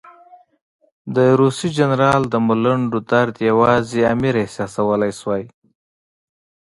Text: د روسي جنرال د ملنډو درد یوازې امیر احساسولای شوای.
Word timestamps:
د 1.15 1.17
روسي 1.39 1.69
جنرال 1.77 2.21
د 2.29 2.35
ملنډو 2.47 2.99
درد 3.11 3.35
یوازې 3.49 3.99
امیر 4.13 4.33
احساسولای 4.43 5.11
شوای. 5.19 5.43